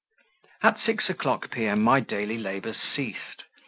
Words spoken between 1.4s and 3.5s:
P.M. my daily labours ceased.